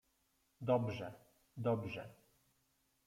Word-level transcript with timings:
—Dobrze! 0.61 1.13
dobrze! 1.57 2.09